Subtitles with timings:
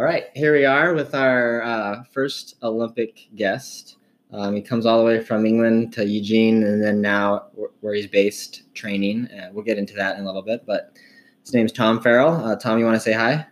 [0.00, 3.98] All right, here we are with our uh, first Olympic guest.
[4.32, 7.48] Um, he comes all the way from England to Eugene, and then now
[7.80, 9.26] where he's based training.
[9.26, 10.96] Uh, we'll get into that in a little bit, but
[11.42, 12.32] his name's Tom Farrell.
[12.32, 13.44] Uh, Tom, you want to say hi?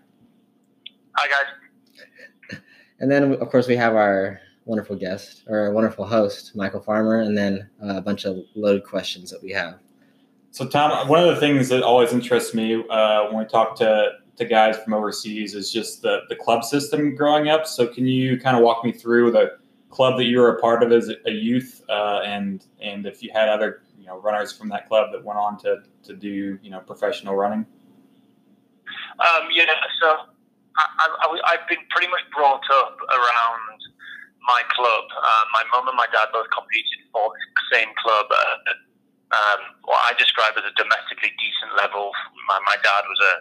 [1.17, 2.61] Hi, guys.
[3.01, 7.37] And then, of course, we have our wonderful guest or wonderful host, Michael Farmer, and
[7.37, 9.81] then uh, a bunch of loaded questions that we have.
[10.53, 14.13] So, Tom, one of the things that always interests me uh, when we talk to
[14.39, 17.67] to guys from overseas is just the the club system growing up.
[17.67, 19.59] So, can you kind of walk me through the
[19.91, 23.31] club that you were a part of as a youth, uh, and and if you
[23.33, 26.71] had other you know runners from that club that went on to to do you
[26.71, 27.67] know professional running?
[29.19, 29.67] Um, yeah,
[30.01, 30.31] so
[30.79, 33.79] I, have been pretty much brought up around
[34.47, 35.05] my club.
[35.11, 38.27] Uh, my mum and my dad both competed for the same club.
[38.31, 38.79] Uh,
[39.29, 42.13] um, what I describe as a domestically decent level.
[42.49, 43.33] My, my dad was a,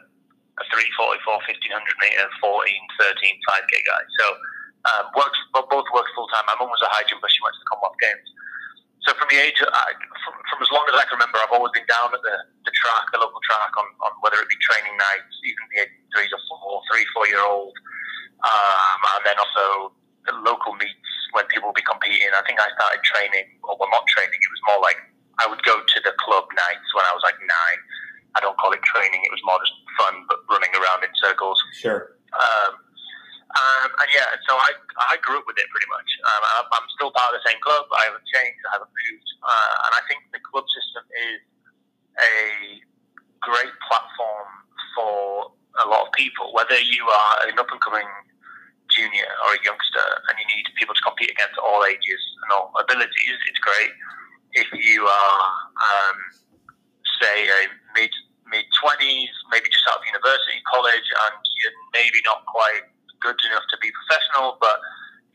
[0.58, 2.50] a 344, 1500 meter, 14,
[2.98, 4.04] 13, 5K guy.
[4.18, 4.26] So
[4.88, 6.46] um, works, both worked full time.
[6.50, 7.30] My mum was a high jumper.
[7.30, 8.28] She went to the Commonwealth Games.
[9.06, 11.72] So from the age, I, from, from as long as I can remember, I've always
[11.72, 15.00] been down at the, the track, the local track, on, on whether it be training
[15.00, 17.72] nights, even the three or four, three, four year old,
[18.44, 19.96] um, and then also
[20.28, 22.28] the local meets when people will be competing.
[22.36, 24.36] I think I started training, or well, not training.
[24.36, 25.00] It was more like
[25.40, 27.80] I would go to the club nights when I was like nine.
[28.38, 31.58] I don't call it training; it was more just fun, but running around in circles.
[31.74, 32.14] Sure.
[32.38, 32.78] Um,
[33.58, 34.78] um, and yeah, so I
[35.10, 36.10] I grew up with it pretty much.
[36.22, 37.90] Um, I'm still part of the same club.
[37.90, 38.62] I haven't changed.
[38.70, 39.30] I haven't moved.
[39.42, 41.42] Uh, and I think the club system is
[42.22, 42.36] a
[43.42, 44.50] great platform
[44.94, 46.54] for a lot of people.
[46.54, 48.06] Whether you are an up and coming
[48.92, 52.72] junior or a youngster, and you need people to compete against all ages and all
[52.78, 53.92] abilities, it's great
[54.54, 55.42] if you are,
[55.76, 56.18] um,
[57.22, 57.62] say, a
[58.88, 62.88] mid mid twenties, maybe just out of university, college, and you're maybe not quite
[63.20, 64.80] good enough to be professional, but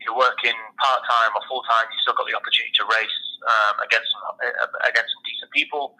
[0.01, 3.75] you're working part time or full time, you still got the opportunity to race um,
[3.85, 4.11] against
[4.43, 5.95] uh, against some decent people,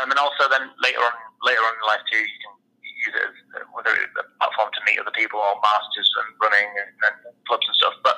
[0.00, 1.14] um, and also then later on
[1.44, 3.36] later on in life too, you can use it as
[3.70, 7.66] whether it's a platform to meet other people or masters and running and, and clubs
[7.68, 7.94] and stuff.
[8.02, 8.16] But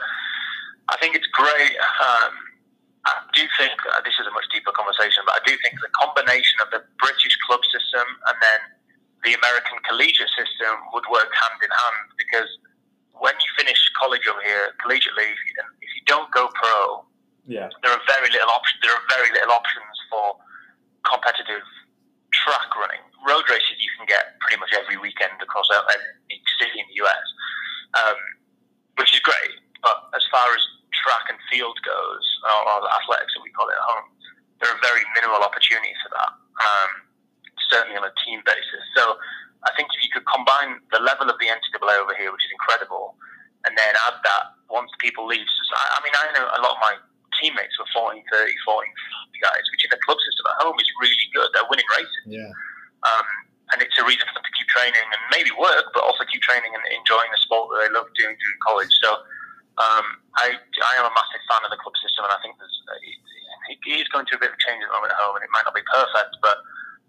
[0.89, 1.77] I think it's great.
[1.77, 2.48] Um,
[3.07, 5.93] I do think uh, this is a much deeper conversation, but I do think the
[5.95, 8.61] combination of the British club system and then
[9.27, 12.51] the American collegiate system would work hand in hand because
[13.19, 17.03] when you finish college over here, collegiately, if you, if you don't go pro,
[17.47, 17.67] yeah.
[17.83, 18.79] there are very little options.
[18.83, 20.39] There are very little options for
[21.03, 21.67] competitive
[22.31, 23.03] track running.
[23.27, 27.27] Road races you can get pretty much every weekend across any city in the US,
[27.99, 28.19] um,
[29.03, 29.59] which is great.
[29.83, 30.63] But as far as
[31.03, 34.07] track and field goes, or, the athletics that we call it at home,
[34.61, 36.91] there are very minimal opportunities for that, um,
[37.71, 38.85] certainly on a team basis.
[38.95, 39.19] So
[39.67, 42.53] I think if you could combine the level of the NCAA over here, which is
[42.55, 43.15] incredible,
[43.67, 45.47] and then add that once people leave.
[45.47, 46.95] So I, I mean, I know a lot of my
[47.39, 51.29] teammates were 14, 30, 14 guys, which in the club system at home is really
[51.35, 51.49] good.
[51.55, 52.25] They're winning races.
[52.27, 52.51] Yeah.
[53.07, 53.27] Um,
[53.75, 56.41] and it's a reason for them to keep training and maybe work, but also keep
[56.41, 58.91] training and enjoying the sport that they love doing through college.
[59.05, 59.23] So
[59.79, 62.79] um, I, I am a massive fan of the club system, and I think there's,
[62.91, 65.23] uh, it, it is going through a bit of a change at the moment at
[65.23, 66.59] home, and it might not be perfect, but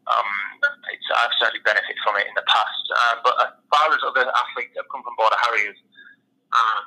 [0.06, 0.30] um,
[0.62, 2.86] I've certainly benefited from it in the past.
[3.10, 5.78] Um, but as far as other athletes that have come from Border Harriers,
[6.54, 6.84] um,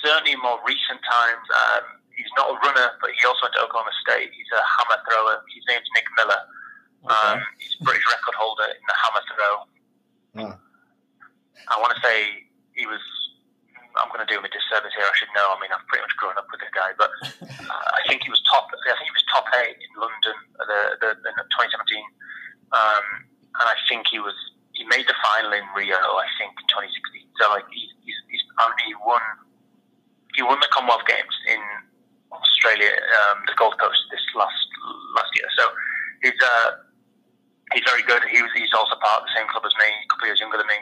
[0.00, 1.84] certainly in more recent times, um,
[2.16, 4.32] he's not a runner, but he also went to Oklahoma State.
[4.32, 5.44] He's a hammer thrower.
[5.52, 6.40] His name's Nick Miller.
[7.04, 7.12] Okay.
[7.12, 9.52] Um, he's a British record holder in the hammer throw.
[10.32, 10.56] Huh.
[11.68, 13.00] I want to say he was
[13.96, 15.04] I'm going to do him a disservice here.
[15.04, 15.52] I should know.
[15.52, 17.12] I mean, I've pretty much grown up with the guy, but
[17.44, 18.72] uh, I think he was top.
[18.72, 22.00] I think he was top eight in London the, the, in 2017,
[22.72, 23.04] um,
[23.60, 24.36] and I think he was.
[24.72, 27.28] He made the final in Rio, I think, in 2016.
[27.36, 29.20] So like, he's, he's, he's only won.
[30.32, 31.60] He won the Commonwealth Games in
[32.32, 32.96] Australia,
[33.28, 34.64] um, the Gold Coast this last
[35.12, 35.44] last year.
[35.60, 35.64] So
[36.24, 36.80] he's uh,
[37.76, 38.24] he's very good.
[38.32, 40.40] He was, he's also part of the same club as me, a couple of years
[40.40, 40.80] younger than me.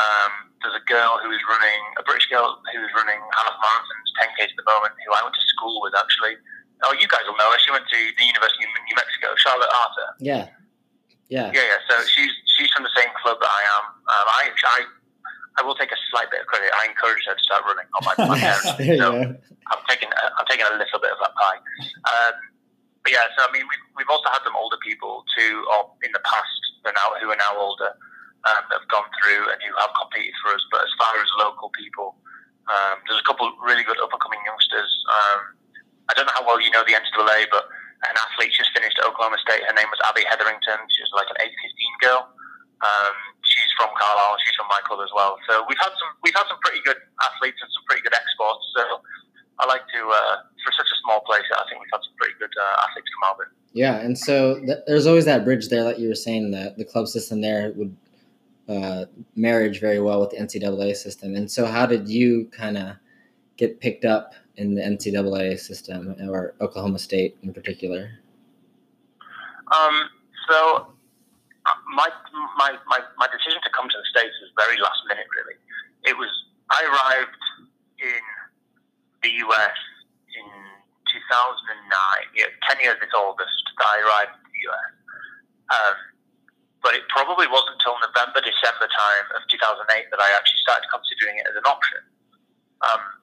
[0.00, 4.08] Um, there's a girl who is running, a British girl who is running half marathons,
[4.24, 6.40] 10Ks at the moment, who I went to school with actually.
[6.82, 7.58] Oh, you guys will know her.
[7.62, 8.72] She went to the University of
[9.52, 10.08] Charlotte Arter.
[10.20, 10.48] Yeah.
[11.28, 11.52] Yeah.
[11.52, 11.80] Yeah, yeah.
[11.88, 13.84] So she's she's from the same club that I am.
[14.08, 14.78] Um, I, I
[15.56, 16.72] I will take a slight bit of credit.
[16.72, 18.72] I encouraged her to start running on my, my parents.
[18.72, 21.60] so I'm taking I'm taking a little bit of that pie.
[22.08, 22.34] Um,
[23.04, 26.12] but yeah, so I mean, we've, we've also had some older people too, or in
[26.16, 27.92] the past, who are now who are now older,
[28.48, 30.64] um, that have gone through and who have competed for us.
[30.72, 32.16] But as far as local people,
[32.68, 34.92] um, there's a couple really good up and coming youngsters.
[35.12, 35.40] Um,
[36.08, 37.68] I don't know how well you know the NCAA, but
[38.08, 39.62] an athlete just finished at Oklahoma State.
[39.66, 40.78] Her name was Abby Hetherington.
[40.90, 42.26] She was like an eight fifteen girl.
[42.82, 43.14] Um,
[43.46, 44.42] she's from Carlisle.
[44.42, 45.38] She's from Michael as well.
[45.46, 48.64] So we've had some we've had some pretty good athletes and some pretty good exports.
[48.74, 48.82] So
[49.62, 51.46] I like to uh, for such a small place.
[51.54, 53.50] I think we've had some pretty good uh, athletes come out of it.
[53.72, 56.84] Yeah, and so th- there's always that bridge there that you were saying that the
[56.84, 57.96] club system there would
[58.68, 61.34] uh, marriage very well with the NCAA system.
[61.34, 62.96] And so, how did you kind of
[63.62, 68.10] get picked up in the NCAA system or Oklahoma State in particular?
[69.70, 70.10] Um,
[70.50, 70.90] so
[71.62, 72.10] uh, my,
[72.58, 75.54] my, my, my decision to come to the States was very last minute, really.
[76.10, 76.28] It was,
[76.74, 77.42] I arrived
[78.02, 78.22] in
[79.22, 79.78] the US
[80.34, 80.50] in
[81.06, 81.22] 2009,
[82.34, 84.90] yeah, 10 years this August, that I arrived in the US.
[85.70, 85.96] Um,
[86.82, 91.38] but it probably wasn't until November, December time of 2008 that I actually started considering
[91.38, 92.02] it as an option.
[92.82, 93.21] Um,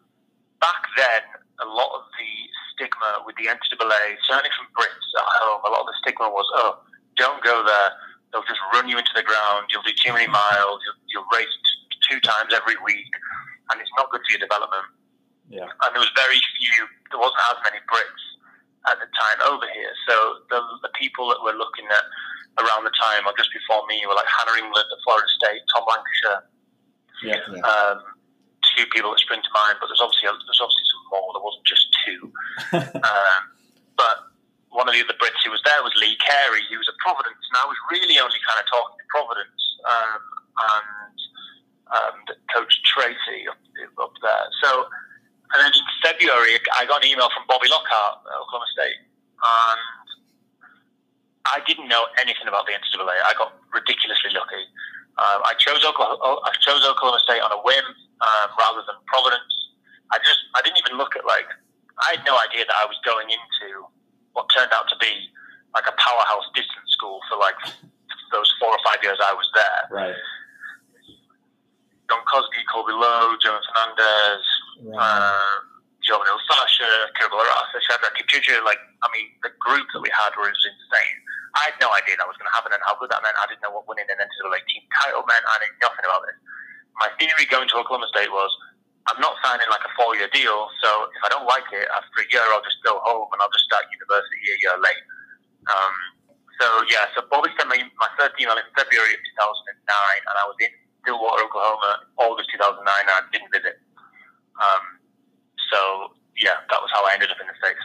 [0.59, 1.23] back then,
[1.59, 2.31] a lot of the
[2.71, 6.47] stigma with the NCAA, certainly from Brits at home, a lot of the stigma was,
[6.55, 6.79] oh,
[7.19, 7.91] don't go there.
[8.31, 9.67] They'll just run you into the ground.
[9.73, 10.79] You'll do too many miles.
[10.85, 13.11] You'll, you'll race t- two times every week,
[13.73, 14.85] and it's not good for your development.
[15.49, 15.65] Yeah.
[15.65, 16.85] And there was very few.
[17.09, 18.25] There wasn't as many Brits
[18.87, 19.91] at the time over here.
[20.07, 22.05] So the, the people that were looking at
[22.61, 25.83] around the time or just before me were like Hannah England at Florida State, Tom
[25.89, 26.41] Lancashire.
[27.25, 27.41] Yeah.
[27.49, 27.65] Yeah.
[27.65, 27.97] Um,
[28.79, 31.27] two people that spring to mind, but there's obviously there's obviously some more.
[31.35, 32.21] There wasn't just two.
[32.99, 33.41] Um,
[33.99, 34.31] but
[34.71, 37.41] one of the other Brits who was there was Lee Carey, who was at Providence,
[37.51, 40.21] and I was really only kind of talking to Providence um,
[40.55, 41.17] and
[41.91, 42.15] um,
[42.53, 43.59] Coach Treacy up,
[43.99, 44.47] up there.
[44.63, 44.87] So,
[45.51, 50.07] and then in February, I got an email from Bobby Lockhart at Oklahoma State, and
[51.49, 53.17] I didn't know anything about the NCAA.
[53.25, 54.63] I got ridiculously lucky.
[55.19, 56.45] Um, I chose Oklahoma.
[56.45, 57.87] I chose Oklahoma State on a whim
[58.21, 59.53] um, rather than Providence.
[60.11, 61.47] I just I didn't even look at like
[62.01, 63.85] I had no idea that I was going into
[64.33, 65.11] what turned out to be
[65.75, 67.57] like a powerhouse distance school for like
[68.33, 69.81] those four or five years I was there.
[69.91, 70.17] right.
[72.09, 74.41] Don Cosby, Colby Lowe, Jonas Fernandez,
[74.81, 74.97] Right.
[74.97, 75.55] uh,
[76.01, 80.55] Jovenel Sasha, Kirubel Erassa, Shadrach Kipchirchir, like, I mean, the group that we had was
[80.57, 81.17] insane.
[81.53, 83.37] I had no idea that was going to happen and how good that meant.
[83.37, 85.43] I didn't know what winning an NCAA team title meant.
[85.45, 86.37] I knew nothing about it.
[86.99, 88.51] My theory going to Oklahoma State was,
[89.07, 92.27] I'm not signing like a four-year deal, so if I don't like it after a
[92.29, 95.03] year, I'll just go home and I'll just start university a year late.
[95.65, 95.95] Um,
[96.59, 100.43] so yeah, so Bobby sent me my first email in February of 2009, and I
[100.45, 103.79] was in Stillwater, Oklahoma, August 2009, and I didn't visit.
[104.59, 104.83] Um,
[105.71, 105.79] so
[106.35, 107.83] yeah, that was how I ended up in the states.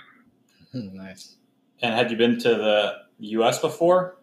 [0.75, 1.39] Hmm, nice.
[1.81, 3.07] And had you been to the
[3.39, 3.61] U.S.
[3.61, 4.19] before?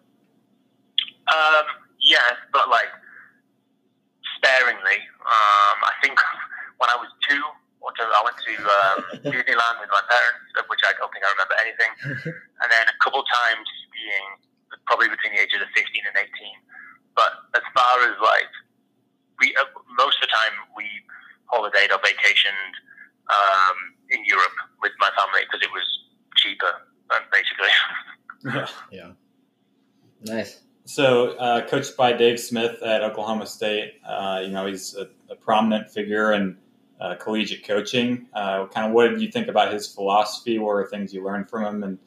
[1.32, 1.66] Um,
[2.02, 2.92] yes, but like
[4.42, 5.00] sparingly.
[5.22, 6.18] Um, I think
[6.82, 7.42] when I was two,
[7.82, 9.00] or two, I went to um,
[9.30, 11.92] Disneyland with my parents, of which I don't think I remember anything,
[12.66, 14.30] and then a couple times skiing,
[14.90, 16.26] probably between the ages of 15 and 18.
[17.14, 18.52] But as far as like
[19.38, 20.90] we, uh, most of the time we
[21.54, 22.74] holidayed or vacationed
[23.30, 23.78] um,
[24.10, 25.86] in Europe with my family because it was
[26.38, 26.74] cheaper,
[27.14, 27.74] um, basically.
[28.90, 29.12] Yeah.
[30.22, 30.62] Nice.
[31.02, 35.36] So, uh, coached by Dave Smith at Oklahoma State, uh, you know he's a, a
[35.36, 36.56] prominent figure in
[37.02, 38.28] uh, collegiate coaching.
[38.36, 40.60] Uh, kind of, what did you think about his philosophy?
[40.60, 41.98] What were things you learned from him, and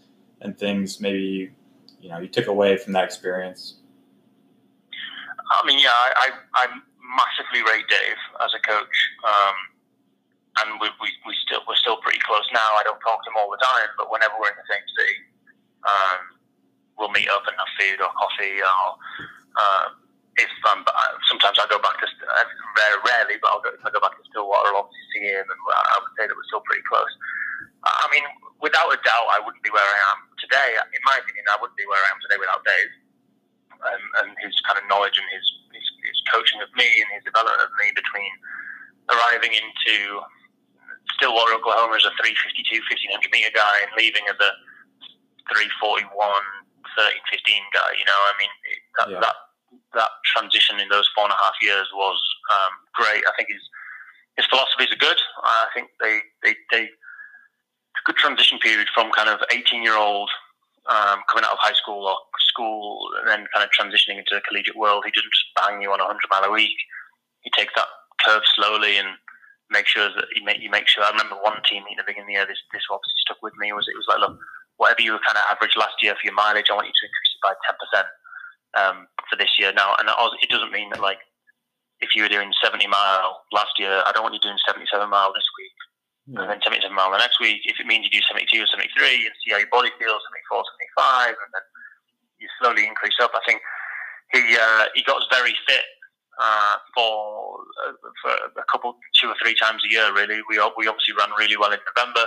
[0.42, 1.50] and things maybe you,
[1.98, 3.82] you know you took away from that experience?
[5.42, 6.66] I mean, yeah, I, I, I
[7.02, 9.56] massively rate Dave as a coach, um,
[10.62, 12.78] and we, we, we still we're still pretty close now.
[12.78, 15.16] I don't talk to him all the time, but whenever we're in the same city,
[15.82, 16.33] um,
[16.98, 18.58] we'll meet up and have food or coffee.
[18.62, 18.84] Or
[19.58, 19.88] um,
[20.38, 20.82] if um,
[21.30, 24.18] sometimes I go back to uh, very rarely, but I'll go, if I go back
[24.18, 27.10] to Stillwater, I'll obviously see him, and I would say that we're still pretty close.
[27.84, 28.24] I mean,
[28.64, 30.80] without a doubt, I wouldn't be where I am today.
[30.80, 33.04] In my opinion, I wouldn't be where I am today without Dave
[33.92, 35.44] and his kind of knowledge and his,
[35.76, 38.32] his, his coaching of me and his development of me between
[39.12, 40.24] arriving into
[41.16, 44.50] Stillwater, Oklahoma as a 352, 1500 meter guy and leaving as a
[45.52, 46.08] 341,
[46.96, 47.90] 13, 15 guy.
[47.98, 49.20] You know, I mean, it, that, Yeah.
[49.20, 49.36] that
[49.94, 52.18] that transition in those four and a half years was
[52.54, 53.22] um, great.
[53.26, 53.62] I think his
[54.36, 55.18] his philosophies are good.
[55.42, 59.96] I think they they they it's a good transition period from kind of 18 year
[59.96, 60.30] old
[60.86, 62.18] um, coming out of high school or
[62.50, 65.04] school and then kind of transitioning into the collegiate world.
[65.06, 66.76] He doesn't just bang you on a 100 mile a week.
[67.40, 67.88] He takes that
[68.24, 69.08] curve slowly and
[69.70, 71.02] make sure that you make you make sure.
[71.04, 72.46] I remember one team meeting at the beginning of the year.
[72.46, 73.72] This this obviously stuck with me.
[73.72, 74.38] Was it was like look,
[74.76, 77.06] whatever you were kind of average last year for your mileage, I want you to
[77.06, 78.08] increase it by 10 percent
[78.74, 78.96] um,
[79.30, 79.72] for this year.
[79.72, 80.08] Now, and
[80.42, 81.22] it doesn't mean that like
[82.00, 85.32] if you were doing 70 mile last year, I don't want you doing 77 mile
[85.32, 85.74] this week
[86.32, 87.60] and then 77 mile the next week.
[87.64, 90.64] If it means you do 72 or 73 and see how your body feels, 74,
[90.96, 91.64] 75, and then
[92.40, 93.32] you slowly increase up.
[93.36, 93.60] I think
[94.32, 95.84] he uh, he got us very fit
[96.40, 97.92] uh, for uh,
[98.24, 100.08] for a couple, two or three times a year.
[100.16, 102.24] Really, we we obviously ran really well in November.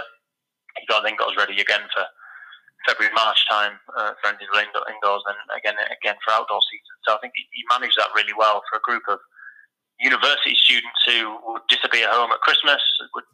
[0.78, 2.06] He got then got us ready again for
[2.88, 6.96] February March time uh, for indoor, indoors, and again again for outdoor season.
[7.04, 9.20] So I think he, he managed that really well for a group of
[10.00, 12.82] university students who would disappear home at Christmas
[13.18, 13.26] would,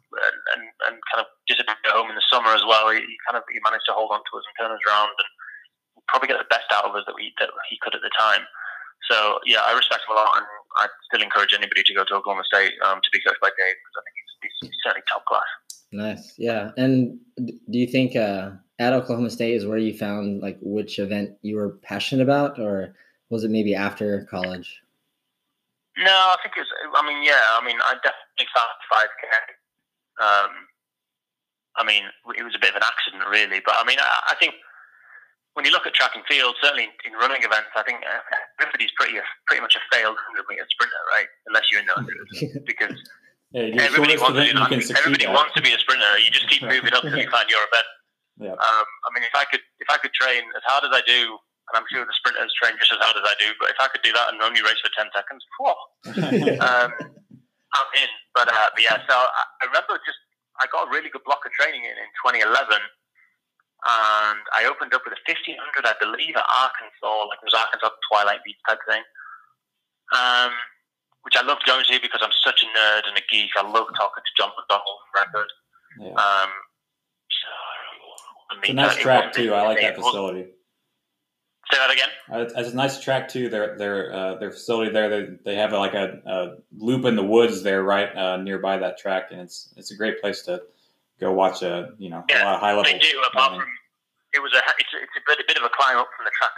[0.56, 2.88] and, and, kind of disappear home in the summer as well.
[2.88, 5.12] He, he kind of he managed to hold on to us and turn us around
[5.12, 5.30] and
[6.08, 8.48] probably get the best out of us that, we, that he could at the time.
[9.10, 10.46] So yeah, I respect him a lot, and
[10.80, 13.76] I still encourage anybody to go to Oklahoma State um, to be coached by Dave
[13.76, 14.32] because I think he's,
[14.64, 15.48] he's, certainly top class.
[15.94, 16.72] Nice, yeah.
[16.76, 21.38] And do you think uh, at Oklahoma State is where you found like which event
[21.42, 22.96] you were passionate about, or
[23.30, 24.82] was it maybe after college?
[25.96, 26.68] No, I think it's.
[26.82, 27.38] I mean, yeah.
[27.54, 29.26] I mean, I definitely found five K.
[30.18, 30.50] Um,
[31.76, 32.02] I mean,
[32.36, 33.62] it was a bit of an accident, really.
[33.64, 34.54] But I mean, I, I think
[35.54, 38.18] when you look at track and field, certainly in running events, I think uh,
[38.58, 39.14] everybody's pretty
[39.46, 41.30] pretty much a failed hundred meter sprinter, right?
[41.46, 42.18] Unless you're in the hundred,
[42.66, 42.98] because
[43.54, 44.98] Yeah, everybody wants to you that.
[44.98, 46.18] Everybody wants to be a sprinter.
[46.18, 47.86] You just keep moving up until you find your event.
[48.50, 48.58] Yeah.
[48.58, 51.38] Um, I mean, if I could if I could train as hard as I do,
[51.70, 53.86] and I'm sure the sprinters train just as hard as I do, but if I
[53.94, 55.78] could do that and only race for ten seconds, whoa,
[56.66, 56.90] um,
[57.78, 58.10] I'm in.
[58.34, 60.18] But, uh, but yeah, so I, I remember just
[60.58, 65.06] I got a really good block of training in in 2011, and I opened up
[65.06, 65.54] with a 1500,
[65.86, 69.06] I believe, at Arkansas, like it was Arkansas Twilight Beach type thing,
[70.10, 70.50] um,
[71.24, 73.50] which I love going to because I'm such a nerd and a geek.
[73.56, 75.48] I love talking to John McDonald from record.
[75.98, 76.08] Yeah.
[76.08, 76.50] Um,
[77.30, 77.48] so,
[78.50, 79.54] I It's a nice track too.
[79.54, 80.50] I like that facility.
[81.70, 82.08] Say that again.
[82.30, 83.48] Uh, It's a nice track too.
[83.48, 85.08] Their their uh, their facility there.
[85.08, 88.98] They, they have like a, a loop in the woods there, right uh, nearby that
[88.98, 90.62] track, and it's it's a great place to
[91.20, 92.84] go watch a you know a lot of high level.
[92.84, 93.22] They do.
[93.32, 93.68] Apart from
[94.34, 96.26] it was a it's a, it's a bit, a bit of a climb up from
[96.26, 96.52] the track.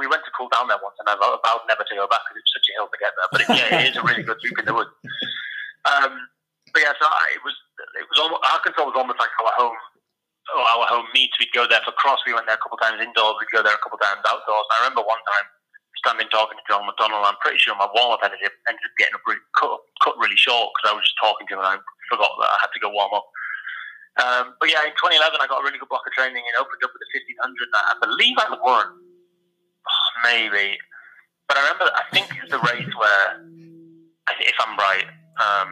[0.00, 2.40] We went to cool down there once, and I vowed never to go back because
[2.40, 3.28] it's such a hill to get there.
[3.28, 4.92] But it, yeah, it is a really good loop in the woods.
[5.84, 6.12] Um,
[6.72, 7.56] but yeah, so I, it was
[8.00, 9.76] it was almost Arkansas was almost like our home.
[10.50, 11.38] Our home meets.
[11.38, 12.18] We'd go there for cross.
[12.26, 13.38] We went there a couple times indoors.
[13.38, 14.66] We'd go there a couple times outdoors.
[14.66, 15.46] And I remember one time
[16.02, 17.22] standing talking to John McDonald.
[17.22, 19.22] I'm pretty sure my warm up ended, ended up getting a
[19.54, 21.78] cut, cut really short because I was just talking to him and I
[22.10, 23.28] forgot that I had to go warm up.
[24.18, 26.82] Um, but yeah, in 2011, I got a really good block of training and opened
[26.82, 28.86] up with a 1500 that I believe I won.
[28.90, 30.76] Oh, maybe.
[31.48, 33.26] But I remember, I think it's the race where,
[34.42, 35.06] if I'm right,
[35.40, 35.68] um,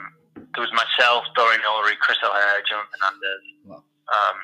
[0.54, 3.82] there was myself, Dorian Ulrey, Chris O'Hare, John Fernandez, Wow.
[4.10, 4.38] um,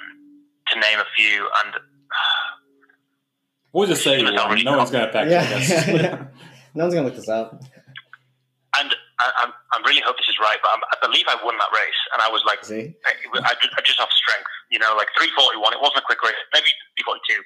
[0.68, 1.48] to name a few.
[1.64, 1.74] And
[3.72, 4.52] We'll just say you It's not won.
[4.54, 5.42] really No one's gonna fact Yeah.
[5.48, 6.26] check us.
[6.74, 7.60] no one's gonna look this up.
[9.24, 11.56] And I, I'm, I really hope this is right, but I'm, I believe I won
[11.56, 12.00] that race.
[12.12, 15.08] And I was like, See, I, I, just, I just off strength, you know, like
[15.16, 15.56] 341.
[15.72, 16.68] It wasn't a quick race, maybe
[17.00, 17.40] 342.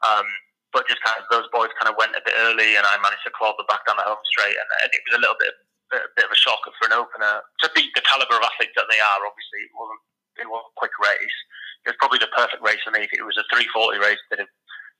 [0.00, 0.26] Um,
[0.72, 3.26] but just kind of those boys kind of went a bit early, and I managed
[3.26, 5.54] to claw them back down the home straight, and, and it was a little bit,
[5.90, 8.86] bit, bit of a shocker for an opener to beat the caliber of athletes that
[8.86, 9.20] they are.
[9.26, 10.02] Obviously, it wasn't
[10.38, 11.38] it wasn't a quick race.
[11.84, 13.02] It was probably the perfect race for me.
[13.02, 14.48] If it was a 340 race, bit of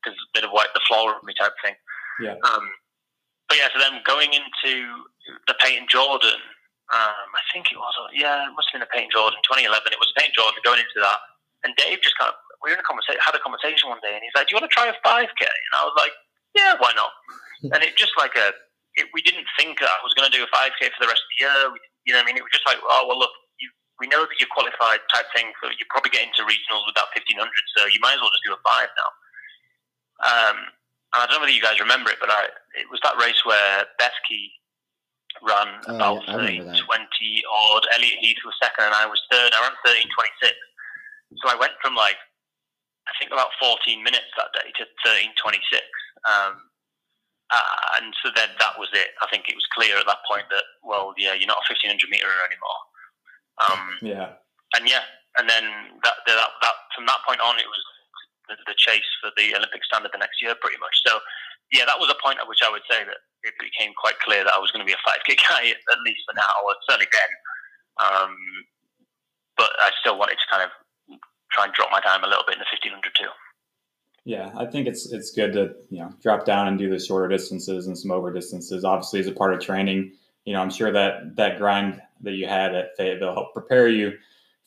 [0.02, 1.78] bit of, bit of wipe the floor of me type thing.
[2.18, 2.36] Yeah.
[2.42, 2.66] Um,
[3.48, 4.72] but yeah, so then going into
[5.46, 6.40] the Peyton Jordan,
[6.90, 9.94] um, I think it was, yeah, it must have been the Peyton Jordan 2011.
[9.94, 11.22] It was Peyton Jordan going into that.
[11.62, 14.10] And Dave just kind of, we were in a conversation, had a conversation one day,
[14.10, 15.42] and he's like, Do you want to try a 5K?
[15.46, 16.14] And I was like,
[16.56, 17.12] Yeah, why not?
[17.76, 18.50] and it just like a,
[18.98, 21.22] it, we didn't think that I was going to do a 5K for the rest
[21.22, 21.58] of the year.
[21.70, 22.40] We, you know what I mean?
[22.40, 23.32] It was just like, Oh, well, look,
[23.62, 23.70] you,
[24.02, 27.12] we know that you're qualified type thing, so you're probably get into regionals with that
[27.14, 27.38] 1500,
[27.76, 28.66] so you might as well just do a 5
[28.98, 29.10] now.
[30.20, 30.56] Um,
[31.14, 33.40] and I don't know whether you guys remember it, but I, it was that race
[33.42, 34.59] where Besky
[35.42, 36.82] ran Oh, about yeah, I 30, remember that.
[36.84, 37.84] 20 odd.
[37.94, 39.52] Elliott Heath was second, and I was third.
[39.54, 40.56] I ran 13 26.
[41.42, 42.18] So I went from like,
[43.08, 45.82] I think about 14 minutes that day to 13 26.
[46.26, 46.54] Um,
[47.50, 49.10] uh, and so then that was it.
[49.22, 51.98] I think it was clear at that point that, well, yeah, you're not a 1500
[52.10, 52.80] meter anymore.
[53.66, 54.28] Um, Yeah.
[54.78, 55.02] and yeah,
[55.38, 55.64] and then
[56.06, 57.82] that, that, that from that point on, it was
[58.50, 60.98] the, the chase for the Olympic standard the next year, pretty much.
[61.06, 61.22] So,
[61.70, 64.42] yeah, that was a point at which I would say that it became quite clear
[64.42, 67.08] that I was going to be a 5K guy, at least for now, or certainly
[67.08, 67.30] then.
[68.02, 68.34] Um,
[69.56, 70.70] but I still wanted to kind of
[71.52, 73.30] try and drop my time a little bit in the 1500 too.
[74.24, 77.28] Yeah, I think it's it's good to you know drop down and do the shorter
[77.28, 78.84] distances and some over distances.
[78.84, 80.12] Obviously, as a part of training,
[80.44, 84.12] you know I'm sure that that grind that you had at Fayetteville helped prepare you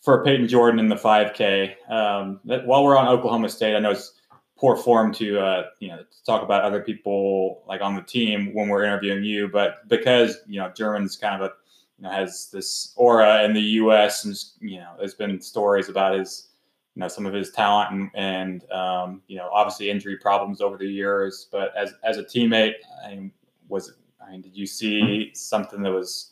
[0.03, 1.89] for Peyton Jordan in the 5K.
[1.89, 4.19] Um, that, while we're on Oklahoma State, I know it's
[4.57, 8.53] poor form to uh, you know to talk about other people like on the team
[8.53, 11.53] when we're interviewing you, but because you know German's kind of a
[11.98, 14.25] you know has this aura in the U.S.
[14.25, 16.50] and you know there's been stories about his
[16.95, 20.77] you know some of his talent and, and um, you know obviously injury problems over
[20.77, 21.48] the years.
[21.50, 22.74] But as as a teammate,
[23.05, 23.31] I mean,
[23.69, 26.31] was I mean, did you see something that was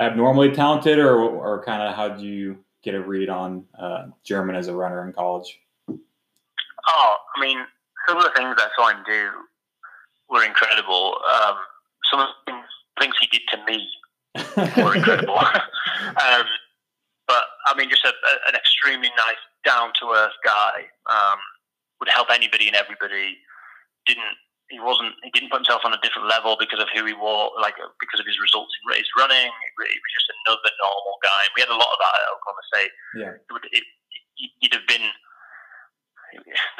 [0.00, 4.56] abnormally talented, or or kind of how did you get a read on uh, German
[4.56, 5.58] as a runner in college?
[5.88, 7.58] Oh, I mean,
[8.06, 9.30] some of the things I saw him do
[10.28, 11.16] were incredible.
[11.32, 11.56] Um,
[12.10, 12.52] some of the
[13.00, 13.88] things he did to me
[14.82, 15.38] were incredible.
[15.38, 16.44] um,
[17.26, 20.84] but I mean, just a, a, an extremely nice, down to earth guy.
[21.10, 21.38] Um,
[22.00, 23.38] would help anybody and everybody.
[24.06, 24.36] Didn't
[24.72, 27.52] he wasn't he didn't put himself on a different level because of who he was,
[27.60, 29.50] like because of his results in race running.
[29.50, 31.40] He was just another normal guy.
[31.44, 32.92] And we had a lot of that at Oklahoma State.
[33.14, 33.84] Yeah, it, would, it,
[34.60, 35.04] you'd have been.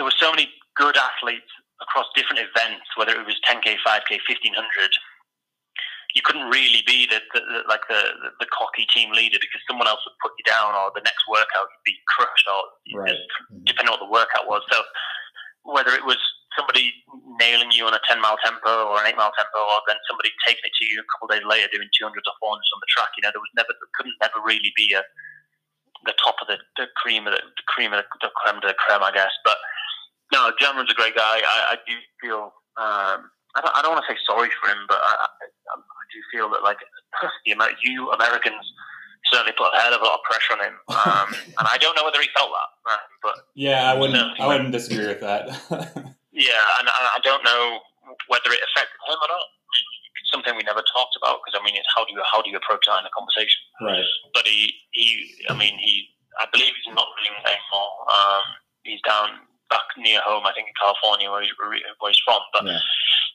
[0.01, 1.47] There were so many good athletes
[1.79, 4.51] across different events, whether it was 10k, 5k, 1500
[6.15, 9.61] you couldn't really be the, the, the like the, the, the cocky team leader because
[9.67, 13.19] someone else would put you down, or the next workout you'd be crushed, or right.
[13.19, 13.67] Mm-hmm.
[13.67, 14.63] depending on what the workout was.
[14.71, 14.79] So
[15.67, 16.19] whether it was
[16.55, 16.95] somebody
[17.39, 20.31] nailing you on a 10 mile tempo or an 8 mile tempo, or then somebody
[20.47, 22.91] taking it to you a couple of days later doing 200 or 400 on the
[22.91, 25.03] track, you know, there was never, there couldn't never really be a
[26.05, 28.69] the top of the, the cream of the, the cream of the, the creme de
[28.69, 29.33] la creme, I guess.
[29.45, 29.57] But
[30.33, 31.41] no, Cameron's a great guy.
[31.41, 32.53] I, I do feel.
[32.77, 35.29] Um, I don't, I don't want to say sorry for him, but I, I,
[35.73, 36.79] I do feel that like
[37.47, 38.65] the amount you Americans
[39.33, 41.97] certainly put a hell of a lot of pressure on him, um, and I don't
[41.97, 42.93] know whether he felt that.
[42.93, 44.41] Uh, but yeah, I wouldn't.
[44.41, 45.49] I wouldn't disagree with that.
[46.35, 47.81] yeah, and I, I don't know
[48.29, 49.47] whether it affected him or not.
[50.21, 52.51] It's something we never talked about because I mean, it's how do you how do
[52.51, 53.61] you approach that in a conversation?
[53.81, 54.07] Right.
[54.35, 57.93] But he he, I mean, he I believe he's not running anymore.
[58.11, 58.45] Um,
[58.83, 62.43] he's down back near home, I think in California, where he's, where he's from.
[62.53, 62.85] But yeah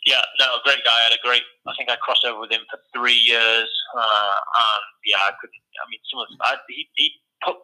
[0.06, 0.96] yeah, no, a great guy.
[0.96, 1.44] I had a great.
[1.68, 5.52] I think I crossed over with him for three years, uh, and yeah, I could.
[5.52, 7.12] I mean, some of I, he he
[7.44, 7.58] put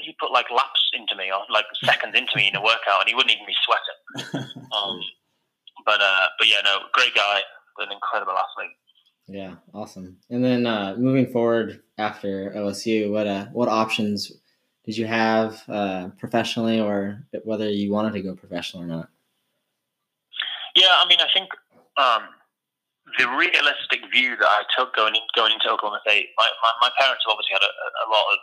[0.00, 3.08] he put like laps into me or like seconds into me in a workout, and
[3.08, 4.48] he wouldn't even be sweating.
[4.72, 5.00] um,
[5.84, 7.40] but uh, but yeah, no, great guy,
[7.78, 8.76] an incredible athlete.
[9.28, 10.18] Yeah, awesome.
[10.30, 14.32] And then uh, moving forward after OSU, what uh, what options
[14.84, 19.08] did you have uh, professionally, or whether you wanted to go professional or not?
[20.76, 21.48] Yeah, I mean, I think
[21.96, 22.28] um,
[23.18, 26.90] the realistic view that I took going in, going into Oklahoma State, my, my, my
[27.00, 28.38] parents have obviously had a, a, lot of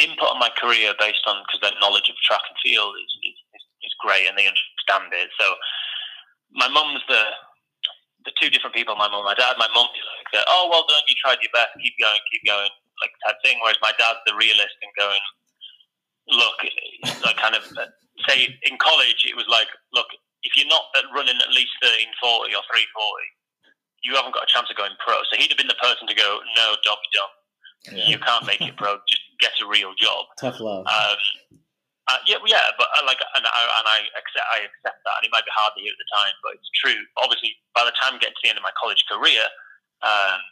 [0.00, 3.38] input on my career based on because their knowledge of track and field is, is,
[3.84, 5.28] is, great and they understand it.
[5.36, 5.54] So
[6.56, 7.22] my mum's the
[8.24, 8.96] the two different people.
[8.96, 9.56] My mum, my dad.
[9.60, 11.76] My mum is like, the, "Oh, well done, you tried your best.
[11.80, 13.60] Keep going, keep going," like type thing.
[13.60, 15.24] Whereas my dad's the realist and going,
[16.28, 16.56] "Look,
[17.24, 17.64] like kind of
[18.28, 20.08] say in college, it was like, look,
[20.42, 22.84] if you're not running at least 1340 or 340,
[24.04, 25.20] you haven't got a chance of going pro.
[25.28, 27.00] So he'd have been the person to go, no, don't.
[27.88, 28.08] Yeah.
[28.08, 29.00] You can't make it pro.
[29.08, 30.28] Just get a real job.
[30.36, 30.84] Tough love.
[30.84, 31.16] Um,
[32.10, 35.24] uh, yeah, yeah, but uh, like, and I, and I accept, I accept that, and
[35.24, 36.98] it might be hard to hear at the time, but it's true.
[37.22, 39.46] Obviously, by the time getting to the end of my college career,
[40.02, 40.42] um,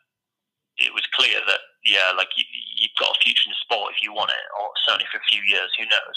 [0.78, 2.46] it was clear that yeah, like you,
[2.78, 5.26] you've got a future in the sport if you want it, or certainly for a
[5.26, 6.16] few years, who knows.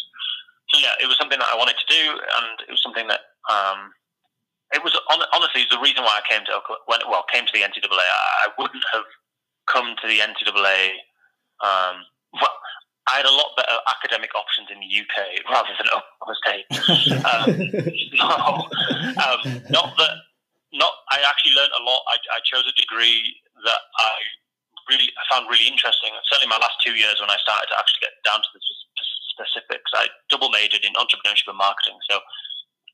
[0.69, 3.33] So yeah, it was something that I wanted to do, and it was something that
[3.49, 3.91] um,
[4.77, 7.97] it was honestly the reason why I came to when well came to the NCAA.
[7.97, 9.09] I wouldn't have
[9.71, 10.99] come to the NCAA.
[11.63, 12.03] Um,
[12.33, 12.55] well,
[13.07, 15.15] I had a lot better academic options in the UK
[15.51, 16.67] rather than Oklahoma State.
[17.25, 17.47] um,
[18.19, 18.67] no,
[19.19, 19.39] um,
[19.71, 20.15] not that.
[20.71, 20.93] Not.
[21.11, 21.99] I actually learned a lot.
[22.07, 23.35] I, I chose a degree
[23.67, 24.11] that I
[24.87, 26.15] really I found really interesting.
[26.31, 28.61] Certainly, my last two years when I started to actually get down to the
[29.35, 31.99] specifics, I double majored in entrepreneurship and marketing.
[32.07, 32.23] So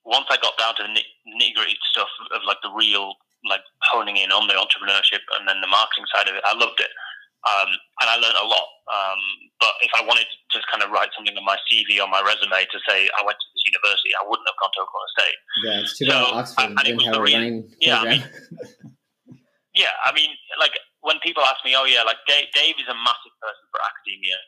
[0.05, 3.13] once I got down to the nitty gritty stuff of like the real,
[3.45, 3.61] like
[3.93, 6.89] honing in on the entrepreneurship and then the marketing side of it, I loved it.
[7.45, 7.69] Um,
[8.01, 8.67] and I learned a lot.
[8.89, 9.21] Um,
[9.61, 12.19] but if I wanted to just kind of write something on my CV or my
[12.19, 15.39] resume to say I went to this university, I wouldn't have gone to Oklahoma State.
[15.63, 18.23] Yeah, it's too so, bad Oxford and didn't have a running yeah, I mean,
[19.75, 22.97] yeah, I mean, like when people ask me, oh yeah, like Dave, Dave is a
[22.97, 24.39] massive person for academia.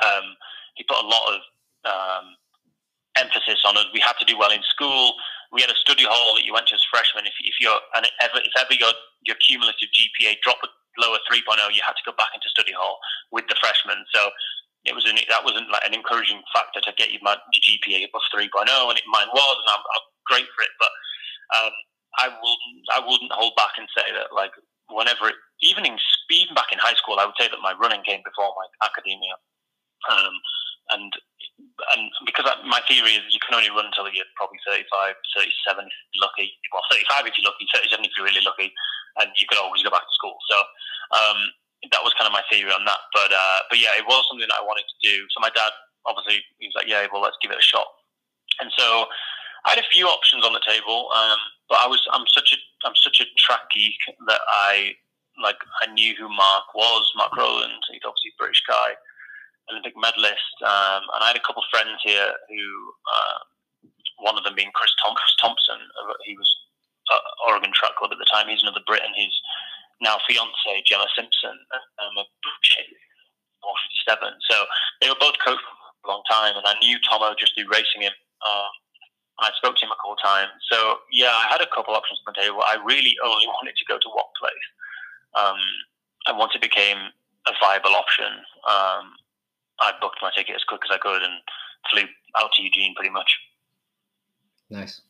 [0.00, 0.26] Um,
[0.76, 1.38] he put a lot of
[1.84, 2.26] um,
[3.18, 3.86] emphasis on us.
[3.92, 5.14] We had to do well in school.
[5.54, 7.30] We had a study hall that you went to as freshman.
[7.30, 8.90] If, if you're and ever if ever your
[9.22, 10.66] your cumulative GPA dropped
[10.98, 12.98] below a 3.0, you had to go back into study hall
[13.30, 14.02] with the freshmen.
[14.14, 14.30] So
[14.84, 18.26] it was an, that wasn't like an encouraging factor to get you my GPA above
[18.34, 20.74] 3.0, and it mine was, and I'm, I'm great for it.
[20.76, 20.92] But
[21.56, 21.72] um,
[22.18, 22.58] I will
[22.90, 24.52] I wouldn't hold back and say that like
[24.90, 25.96] whenever it, even in
[26.30, 29.38] even back in high school, I would say that my running came before my academia.
[30.10, 30.34] Um,
[30.90, 31.12] and
[31.58, 35.94] and because my theory is you can only run until you're probably 35, 37 if
[36.14, 36.50] you're lucky.
[36.74, 38.74] Well, 35 if you're lucky, 37 if you're really lucky,
[39.22, 40.34] and you could always go back to school.
[40.50, 40.56] So
[41.14, 41.38] um,
[41.94, 43.02] that was kind of my theory on that.
[43.14, 45.26] But uh, but yeah, it was something that I wanted to do.
[45.30, 45.72] So my dad
[46.06, 47.86] obviously he was like, yeah, well, let's give it a shot.
[48.60, 49.06] And so
[49.64, 52.58] I had a few options on the table, um, but I was I'm such a
[52.86, 54.94] I'm such a track geek that I
[55.42, 57.82] like I knew who Mark was, Mark Rowland.
[57.90, 58.94] He's obviously a British guy.
[59.72, 62.64] Olympic medalist, um, and I had a couple of friends here who
[63.08, 63.38] uh,
[64.20, 65.80] one of them being Chris Thompson.
[66.24, 66.48] He was
[67.46, 68.48] Oregon Track Club at the time.
[68.48, 69.32] He's another Brit, and his
[70.00, 71.56] now fiance Gemma Simpson,
[72.00, 72.24] um, a
[74.08, 74.36] 47.
[74.50, 74.64] So
[75.00, 78.02] they were both coached for a long time, and I knew Tomo just through racing
[78.02, 78.12] him.
[78.44, 78.68] Uh,
[79.40, 80.52] I spoke to him a couple of times.
[80.70, 82.62] So yeah, I had a couple options on the table.
[82.62, 84.66] I really only wanted to go to one place.
[85.34, 85.58] Um,
[86.26, 87.10] and once it became
[87.46, 88.30] a viable option,
[88.68, 89.18] um,
[89.84, 91.34] I booked my ticket as quick as I could and
[91.90, 92.02] flew
[92.40, 93.38] out to Eugene pretty much.
[94.70, 95.02] Nice.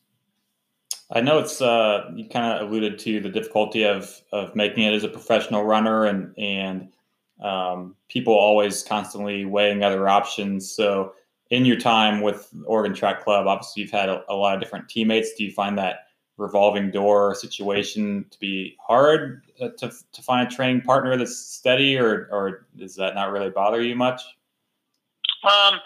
[1.11, 4.93] I know it's uh, you kind of alluded to the difficulty of of making it
[4.93, 6.89] as a professional runner and and
[7.41, 10.71] um, people always constantly weighing other options.
[10.71, 11.13] So
[11.51, 14.89] in your time with Oregon Track Club, obviously you've had a, a lot of different
[14.89, 15.33] teammates.
[15.35, 16.07] Do you find that
[16.37, 21.97] revolving door situation to be hard uh, to, to find a training partner that's steady,
[21.97, 24.21] or or does that not really bother you much?
[25.45, 25.79] Um,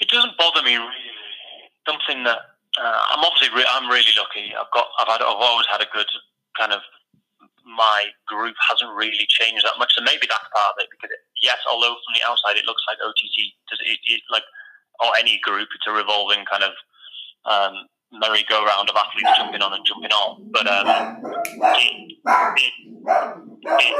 [0.00, 1.10] it doesn't bother me really.
[1.86, 2.38] Something that
[2.76, 4.52] uh, I'm obviously re- I'm really lucky.
[4.52, 6.06] I've got I've had I've always had a good
[6.58, 6.80] kind of
[7.64, 9.92] my group hasn't really changed that much.
[9.94, 12.82] So maybe that's part of it because it, yes, although from the outside it looks
[12.88, 13.52] like OTC,
[13.84, 14.44] it, it, like
[15.04, 16.72] or any group, it's a revolving kind of
[17.44, 20.40] um, merry-go-round of athletes jumping on and jumping off.
[20.50, 22.22] But um, it, it,
[22.56, 22.72] it,
[23.62, 23.94] it,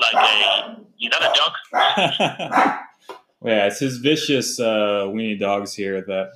[0.00, 2.76] like a you know a dog.
[3.42, 6.30] yeah, it's his vicious uh, weenie dogs here that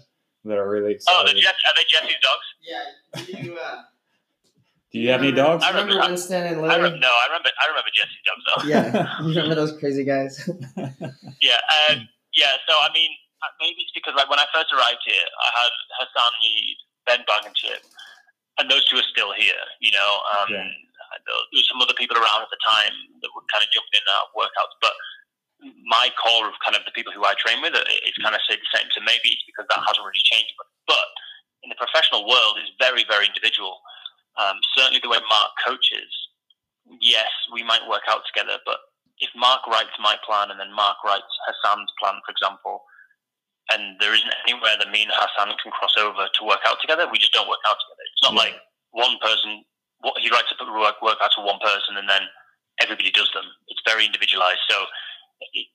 [0.44, 1.16] that are really excited.
[1.16, 2.46] Oh, the Jet, are they Jesse's dogs?
[2.64, 3.40] Yeah.
[3.40, 3.82] You, uh,
[4.92, 5.64] Do you have any dogs?
[5.64, 6.74] I remember I, Winston and Lily.
[6.74, 7.50] I no, I remember.
[7.60, 8.60] I remember Jesse's dogs though.
[8.68, 10.36] yeah, you remember those crazy guys?
[11.40, 12.56] yeah, um, yeah.
[12.68, 13.10] So I mean,
[13.44, 17.20] uh, maybe it's because like when I first arrived here, I had Hassan Mead, Ben
[17.28, 17.84] Blankenship,
[18.60, 19.60] and those two are still here.
[19.80, 20.68] You know, um, yeah.
[21.24, 24.04] there were some other people around at the time that were kind of jumping in
[24.04, 24.92] and out of workouts, but
[25.88, 28.60] my core of kind of the people who I train with is kind of stayed
[28.60, 28.88] the same.
[28.92, 30.52] So maybe it's because that hasn't really changed.
[30.60, 31.08] But, but
[31.64, 33.80] in the professional world, it's very, very individual.
[34.36, 36.10] Um, certainly the way Mark coaches,
[37.00, 38.60] yes, we might work out together.
[38.68, 38.82] But
[39.22, 42.84] if Mark writes my plan and then Mark writes Hassan's plan, for example,
[43.72, 47.08] and there isn't anywhere that me and Hassan can cross over to work out together,
[47.08, 48.04] we just don't work out together.
[48.12, 48.44] It's not yeah.
[48.44, 48.56] like
[48.92, 49.64] one person,
[50.04, 52.28] what he writes a work, work out to one person and then
[52.82, 53.46] everybody does them.
[53.72, 54.60] It's very individualized.
[54.68, 54.84] So
[55.40, 55.66] it,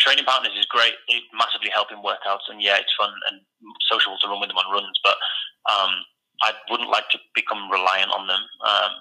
[0.00, 0.94] training partners is great.
[1.08, 3.40] It massively helping workouts, and yeah, it's fun and
[3.90, 4.98] sociable to run with them on runs.
[5.02, 5.16] But
[5.66, 5.92] um,
[6.42, 8.92] I wouldn't like to become reliant on them, um,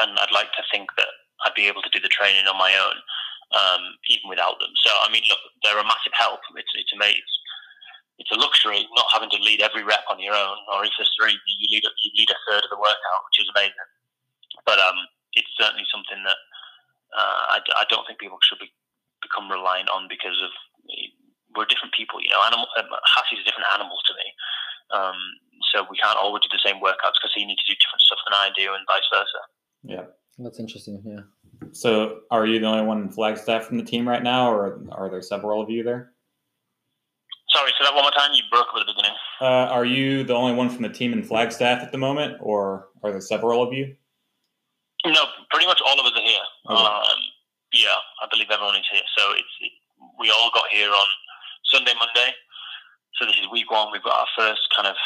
[0.00, 1.10] and I'd like to think that
[1.44, 2.96] I'd be able to do the training on my own,
[3.54, 4.72] um, even without them.
[4.82, 6.40] So I mean, look, they're a massive help.
[6.56, 7.22] It's it's amazing.
[8.18, 11.10] It's a luxury not having to lead every rep on your own, or if there's
[11.18, 13.90] three, you lead you lead a third of the workout, which is amazing.
[14.64, 14.96] But um,
[15.34, 16.40] it's certainly something that
[17.12, 18.70] uh, I, I don't think people should be
[19.24, 20.52] become reliant on because of
[21.56, 22.20] we're different people.
[22.20, 24.26] You know, animal um, a different animal to me.
[24.92, 25.18] Um,
[25.72, 28.20] so we can't always do the same workouts because he needs to do different stuff
[28.26, 29.40] than I do, and vice versa.
[29.82, 30.04] Yeah,
[30.38, 31.02] that's interesting.
[31.04, 31.24] Yeah.
[31.72, 35.10] So, are you the only one in Flagstaff from the team right now, or are
[35.10, 36.12] there several of you there?
[37.50, 38.32] Sorry, say that one more time.
[38.34, 39.16] You broke up at the beginning.
[39.40, 42.88] Uh, are you the only one from the team in Flagstaff at the moment, or
[43.02, 43.94] are there several of you?
[45.06, 46.40] No, pretty much all of us are here.
[46.70, 46.82] Okay.
[46.82, 47.18] Um,
[47.74, 49.04] yeah, I believe everyone is here.
[49.18, 49.74] So it's it,
[50.18, 51.08] we all got here on
[51.66, 52.30] Sunday, Monday.
[53.18, 53.90] So this is week one.
[53.90, 54.96] We've got our first kind of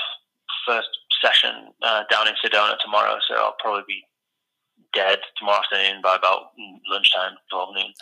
[0.69, 0.93] first
[1.25, 3.17] session uh, down in Sedona tomorrow.
[3.29, 4.05] So I'll probably be
[4.93, 6.53] dead tomorrow afternoon by about
[6.89, 7.93] lunchtime, twelve noon.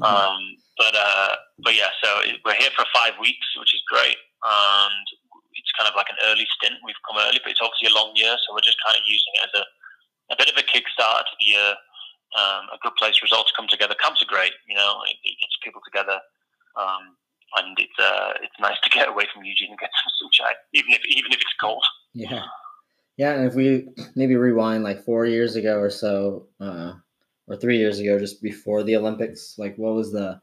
[0.00, 0.40] Um,
[0.80, 5.04] but uh, but yeah, so we're here for five weeks, which is great, and
[5.52, 6.80] it's kind of like an early stint.
[6.84, 9.32] We've come early, but it's obviously a long year, so we're just kind of using
[9.36, 9.64] it as a
[10.32, 11.76] a bit of a kickstart to the year
[12.34, 13.22] um, a good place.
[13.22, 13.94] Results come together.
[14.02, 14.52] Camps are great.
[14.68, 16.18] You know, it, it gets people together,
[16.80, 17.14] um,
[17.56, 20.92] and it's uh, it's nice to get away from Eugene and get some sunshine, even
[20.92, 21.84] if even if it's cold.
[22.12, 22.44] Yeah,
[23.16, 23.34] yeah.
[23.34, 26.94] And if we maybe rewind like four years ago or so, uh,
[27.46, 30.40] or three years ago, just before the Olympics, like what was the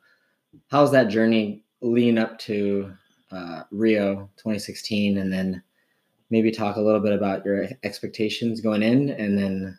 [0.70, 2.94] how's that journey lean up to
[3.32, 5.62] uh, Rio 2016, and then
[6.30, 9.78] maybe talk a little bit about your expectations going in, and then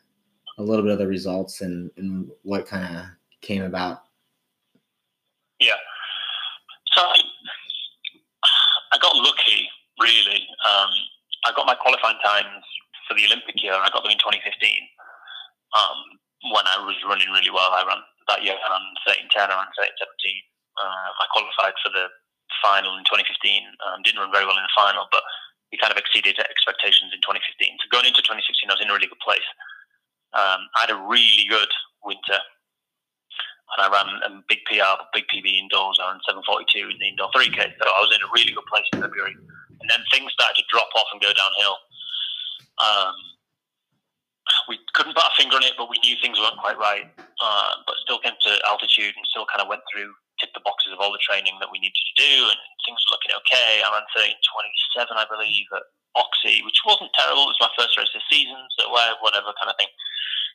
[0.58, 3.04] a little bit of the results and, and what kind of
[3.40, 4.04] came about.
[5.60, 5.78] Yeah.
[6.94, 7.16] So I,
[8.92, 9.68] I got lucky,
[10.00, 10.44] really.
[10.68, 10.92] Um,
[11.46, 12.64] I got my qualifying times
[13.08, 13.74] for the Olympic year.
[13.74, 14.42] I got them in 2015
[15.74, 15.98] um,
[16.52, 17.72] when I was running really well.
[17.72, 19.98] I ran that year around 1310, around 1317.
[20.78, 22.06] Um, I qualified for the
[22.62, 23.28] final in 2015.
[23.82, 25.24] Um, didn't run very well in the final, but
[25.72, 27.80] we kind of exceeded expectations in 2015.
[27.80, 29.44] So going into 2016, I was in a really good place.
[30.34, 31.68] Um, I had a really good
[32.04, 32.40] winter,
[33.76, 37.74] and I ran a big PR, big PB indoors around 7:42 in the indoor 3K.
[37.78, 39.36] So I was in a really good place in February.
[39.80, 41.76] and then things started to drop off and go downhill.
[42.78, 43.16] Um,
[44.68, 47.10] we couldn't put our finger on it, but we knew things weren't quite right.
[47.18, 50.90] Uh, but still came to altitude and still kind of went through, ticked the boxes
[50.90, 53.78] of all the training that we needed to do, and things were looking okay.
[53.78, 55.86] I ran 13.27, I believe, at
[56.18, 57.46] Oxy, which wasn't terrible.
[57.46, 59.88] It was my first race of the season, so uh, whatever kind of thing.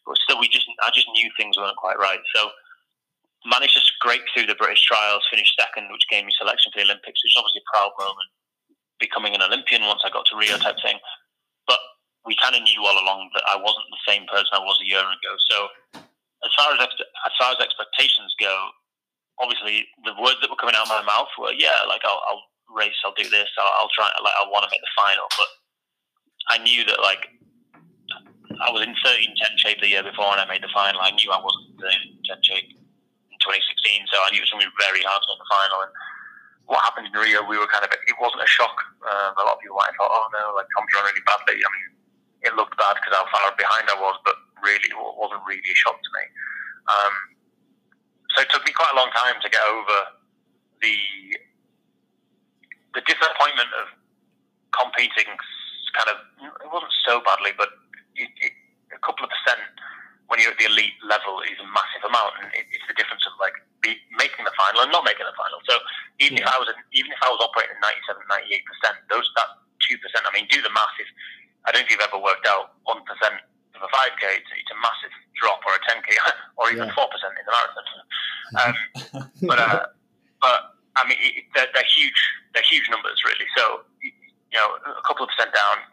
[0.04, 2.21] But still, we just I just knew things weren't quite right.
[2.36, 2.52] So
[3.47, 6.88] managed to scrape through the British trials, finished second, which gave me selection for the
[6.88, 8.30] Olympics, which is obviously a proud moment,
[9.00, 11.00] becoming an Olympian once I got to Rio type thing.
[11.67, 11.80] But
[12.28, 14.88] we kind of knew all along that I wasn't the same person I was a
[14.88, 15.32] year ago.
[15.47, 15.58] So
[16.45, 18.54] as far as as far as expectations go,
[19.39, 22.45] obviously the words that were coming out of my mouth were, yeah, like I'll, I'll
[22.73, 25.28] race, I'll do this, I'll, I'll try, like I want to make the final.
[25.38, 25.50] But
[26.50, 27.28] I knew that like
[28.58, 31.02] I was in 13 10 shape the year before and I made the final.
[31.02, 34.65] I knew I wasn't in 10 shape in 2016, so I knew it was going
[34.65, 35.78] to be very hard to make the final.
[35.86, 35.93] And
[36.65, 38.76] what happened in Rio, we were kind of, it wasn't a shock.
[39.06, 41.62] Um, a lot of people might have thought, oh no, like Tom's run really badly.
[41.62, 41.88] I mean,
[42.50, 45.78] it looked bad because how far behind I was, but really, it wasn't really a
[45.78, 46.23] shock to me.
[46.88, 47.13] Um,
[48.36, 49.98] so it took me quite a long time to get over
[50.82, 50.98] the
[52.96, 53.94] the disappointment of
[54.74, 55.30] competing
[55.98, 56.18] kind of
[56.62, 57.74] it wasn't so badly, but
[58.13, 58.54] it, it,
[58.94, 59.62] a couple of percent
[60.28, 63.24] when you're at the elite level is a massive amount, and it, it's the difference
[63.26, 65.60] of like be, making the final and not making the final.
[65.66, 65.80] So
[66.20, 66.46] even yeah.
[66.46, 69.50] if I was even if I was operating 97, 98 percent, those that
[69.82, 70.28] two percent.
[70.28, 70.94] I mean, do the math.
[71.00, 71.10] If
[71.66, 73.42] I don't think you've ever worked out one percent
[73.74, 76.13] of a five k, it's, it's, a massive drop, or a ten k,
[76.60, 77.13] or even four yeah.
[77.13, 77.86] percent in the marathon.
[78.56, 78.74] Um,
[79.50, 79.84] but uh,
[80.40, 80.60] but
[80.96, 82.22] I mean, it, they're, they're huge.
[82.54, 83.48] They're huge numbers, really.
[83.58, 85.84] So you know, a couple of percent down,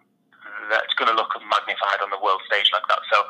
[0.70, 3.02] that's going to look magnified on the world stage like that.
[3.10, 3.26] So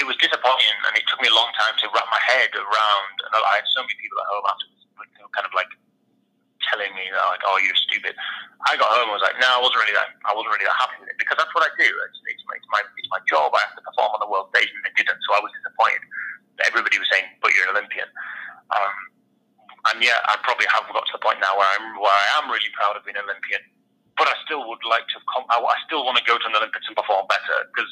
[0.00, 3.14] it was disappointing, and it took me a long time to wrap my head around.
[3.30, 4.82] And I had so many people at home afterwards,
[5.30, 5.70] kind of like
[6.66, 8.16] telling me that, like, "Oh, you're stupid."
[8.66, 10.16] I got home, and was like, "No, I wasn't really that.
[10.26, 11.86] I wasn't really that happy with it because that's what I do.
[11.86, 13.54] It's, it's, my, it's my it's my job.
[13.54, 15.20] I have to perform on the world stage, and it didn't.
[15.28, 16.02] So I was disappointed.
[16.66, 18.08] Everybody was saying, "But you're an Olympian."
[18.72, 18.94] Um,
[19.92, 22.50] and yeah, I probably have got to the point now where I'm where I am
[22.50, 23.62] really proud of being an Olympian.
[24.18, 25.18] But I still would like to.
[25.50, 27.90] I, I still want to go to an Olympics and perform better because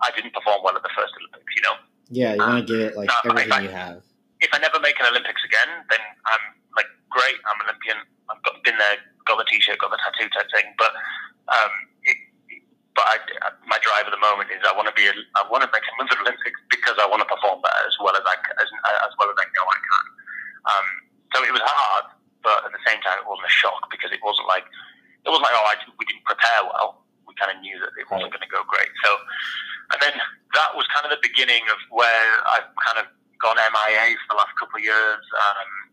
[0.00, 1.76] I didn't perform well at the first Olympics, you know?
[2.08, 4.00] Yeah, you want to give it like no, everything I, you have.
[4.40, 7.98] If I never make an Olympics again, then I'm like, great, I'm an Olympian.
[8.32, 10.72] I've got, been there, got the t-shirt, got the tattoo type thing.
[10.78, 10.94] But,
[11.52, 11.72] um,
[12.06, 12.16] it,
[12.96, 13.16] but I,
[13.68, 15.84] my drive at the moment is I want to be, a, I want to make
[15.84, 18.70] a Winter Olympics because I want to perform better as well as I, as,
[19.04, 20.04] as well as I know I can.
[20.64, 20.86] Um,
[21.34, 24.22] so it was hard, but at the same time, it wasn't a shock because it
[24.22, 24.64] wasn't like,
[25.26, 27.02] it wasn't like, oh, I, we didn't prepare well.
[27.26, 28.90] We kind of knew that it wasn't going to go great.
[29.04, 29.10] So,
[29.94, 30.14] and then
[30.54, 33.06] that was kind of the beginning of where I've kind of
[33.42, 35.24] gone MIA for the last couple of years.
[35.36, 35.88] Um,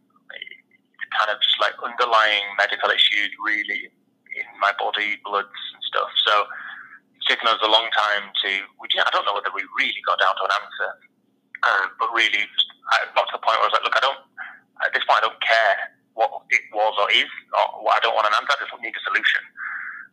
[1.18, 3.88] kind of just like underlying medical issues really
[4.36, 6.12] in my body, bloods and stuff.
[6.28, 6.34] So
[7.16, 8.50] it's taken us a long time to,
[8.84, 10.90] we, I don't know whether we really got down to an answer,
[11.64, 12.44] uh, but really
[12.92, 14.22] I got to the point where I was like, look, I don't,
[14.84, 15.76] at this point, I don't care
[16.20, 19.04] what it was or is, or I don't want an answer, I just need a
[19.08, 19.44] solution.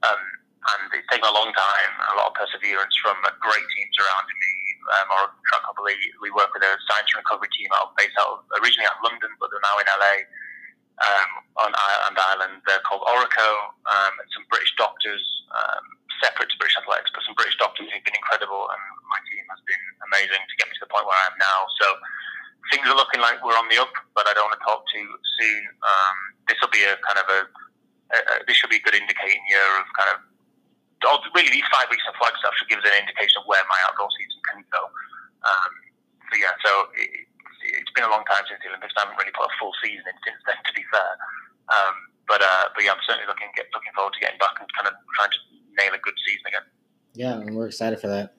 [0.06, 0.22] Um,
[0.62, 4.54] and it's taken a long time, a lot of perseverance from great teams around me.
[4.82, 8.86] Um, or Track Couple, we work with a science recovery team out based out originally
[8.86, 10.14] out of London, but they're now in LA
[10.98, 11.30] um,
[11.62, 12.54] on Island Island.
[12.66, 13.50] They're called Orico,
[13.86, 15.22] um, and some British doctors,
[15.54, 15.84] um,
[16.18, 19.62] separate to British Athletics, but some British doctors who've been incredible, and my team has
[19.70, 21.58] been amazing to get me to the point where I am now.
[21.78, 21.86] So
[22.74, 25.06] things are looking like we're on the up, but I don't want to talk too
[25.38, 25.62] soon.
[25.78, 26.16] Um,
[26.50, 29.46] this will be a kind of a, a, a this should be a good indicating
[29.46, 30.26] year of kind of
[31.42, 34.06] really these five weeks of Flagstaff should give us an indication of where my outdoor
[34.14, 34.82] season can go.
[35.42, 35.72] Um,
[36.30, 37.26] so yeah, so it,
[37.82, 38.94] has been a long time since the Olympics.
[38.94, 41.12] I haven't really put a full season in since then, to be fair.
[41.70, 41.94] Um,
[42.30, 44.86] but uh, but yeah, I'm certainly looking get, looking forward to getting back and kind
[44.86, 45.40] of trying to
[45.74, 46.66] nail a good season again.
[47.14, 48.38] Yeah, and we're excited for that.